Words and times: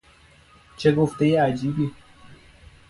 چه 0.77 0.91
گفتهی 0.95 1.35
عجیبی! 1.37 1.91